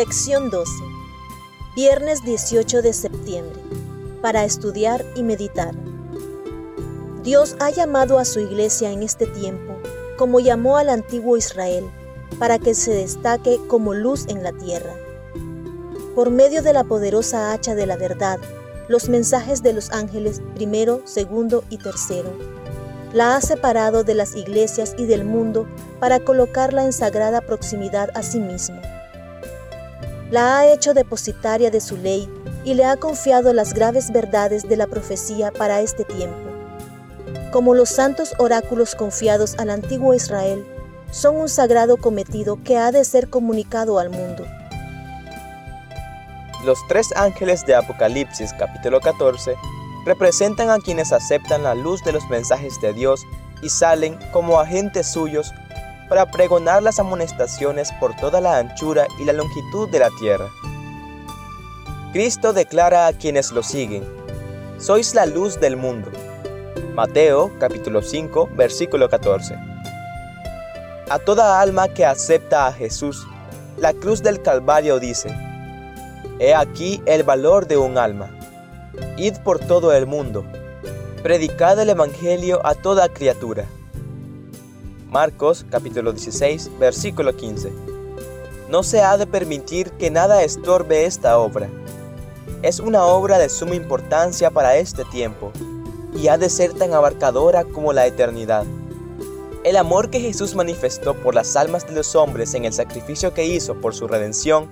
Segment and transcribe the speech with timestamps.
[0.00, 0.72] Lección 12.
[1.76, 3.60] Viernes 18 de septiembre.
[4.22, 5.74] Para estudiar y meditar.
[7.22, 9.76] Dios ha llamado a su iglesia en este tiempo,
[10.16, 11.84] como llamó al antiguo Israel,
[12.38, 14.94] para que se destaque como luz en la tierra.
[16.14, 18.38] Por medio de la poderosa hacha de la verdad,
[18.88, 22.32] los mensajes de los ángeles primero, segundo y tercero.
[23.12, 28.22] La ha separado de las iglesias y del mundo para colocarla en sagrada proximidad a
[28.22, 28.80] sí mismo
[30.30, 32.28] la ha hecho depositaria de su ley
[32.64, 36.50] y le ha confiado las graves verdades de la profecía para este tiempo.
[37.52, 40.64] Como los santos oráculos confiados al antiguo Israel,
[41.10, 44.46] son un sagrado cometido que ha de ser comunicado al mundo.
[46.64, 49.54] Los tres ángeles de Apocalipsis capítulo 14
[50.06, 53.20] representan a quienes aceptan la luz de los mensajes de Dios
[53.62, 55.52] y salen como agentes suyos
[56.10, 60.50] para pregonar las amonestaciones por toda la anchura y la longitud de la tierra.
[62.12, 64.04] Cristo declara a quienes lo siguen,
[64.76, 66.10] sois la luz del mundo.
[66.96, 69.54] Mateo capítulo 5 versículo 14.
[71.08, 73.24] A toda alma que acepta a Jesús,
[73.76, 75.32] la cruz del Calvario dice,
[76.40, 78.30] He aquí el valor de un alma.
[79.16, 80.44] Id por todo el mundo,
[81.22, 83.66] predicad el Evangelio a toda criatura.
[85.10, 87.72] Marcos capítulo 16, versículo 15.
[88.68, 91.68] No se ha de permitir que nada estorbe esta obra.
[92.62, 95.50] Es una obra de suma importancia para este tiempo
[96.14, 98.64] y ha de ser tan abarcadora como la eternidad.
[99.64, 103.46] El amor que Jesús manifestó por las almas de los hombres en el sacrificio que
[103.46, 104.68] hizo por su redención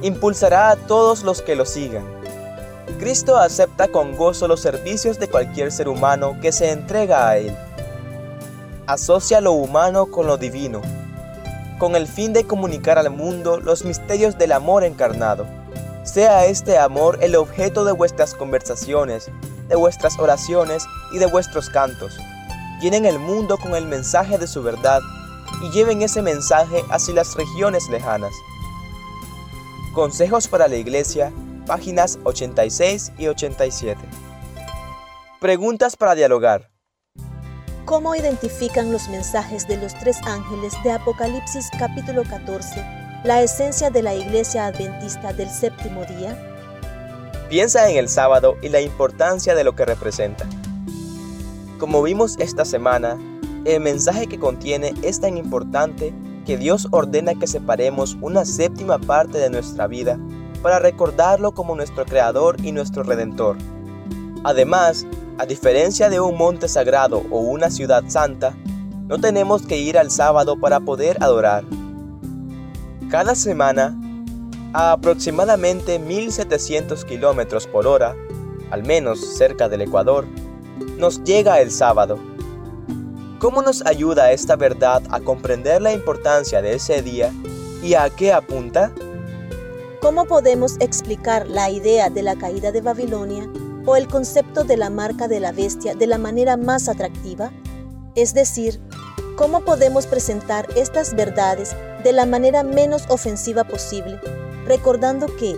[0.00, 2.06] impulsará a todos los que lo sigan.
[2.98, 7.54] Cristo acepta con gozo los servicios de cualquier ser humano que se entrega a Él
[8.92, 10.82] asocia lo humano con lo divino,
[11.78, 15.46] con el fin de comunicar al mundo los misterios del amor encarnado.
[16.02, 19.30] Sea este amor el objeto de vuestras conversaciones,
[19.68, 22.18] de vuestras oraciones y de vuestros cantos.
[22.80, 25.00] Llenen el mundo con el mensaje de su verdad
[25.62, 28.32] y lleven ese mensaje hacia las regiones lejanas.
[29.94, 31.32] Consejos para la Iglesia,
[31.64, 34.00] páginas 86 y 87.
[35.38, 36.69] Preguntas para dialogar.
[37.90, 42.86] ¿Cómo identifican los mensajes de los tres ángeles de Apocalipsis capítulo 14
[43.24, 46.38] la esencia de la iglesia adventista del séptimo día?
[47.48, 50.46] Piensa en el sábado y la importancia de lo que representa.
[51.80, 53.18] Como vimos esta semana,
[53.64, 56.14] el mensaje que contiene es tan importante
[56.46, 60.16] que Dios ordena que separemos una séptima parte de nuestra vida
[60.62, 63.56] para recordarlo como nuestro Creador y nuestro Redentor.
[64.44, 65.06] Además,
[65.40, 68.54] a diferencia de un monte sagrado o una ciudad santa,
[69.08, 71.64] no tenemos que ir al sábado para poder adorar.
[73.08, 73.98] Cada semana,
[74.74, 78.14] a aproximadamente 1700 kilómetros por hora,
[78.70, 80.26] al menos cerca del Ecuador,
[80.98, 82.18] nos llega el sábado.
[83.38, 87.32] ¿Cómo nos ayuda esta verdad a comprender la importancia de ese día
[87.82, 88.92] y a qué apunta?
[90.02, 93.48] ¿Cómo podemos explicar la idea de la caída de Babilonia
[93.90, 97.50] o el concepto de la marca de la bestia de la manera más atractiva?
[98.14, 98.80] Es decir,
[99.36, 101.74] ¿cómo podemos presentar estas verdades
[102.04, 104.20] de la manera menos ofensiva posible,
[104.64, 105.56] recordando que,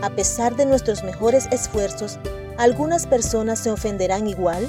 [0.00, 2.20] a pesar de nuestros mejores esfuerzos,
[2.56, 4.68] algunas personas se ofenderán igual?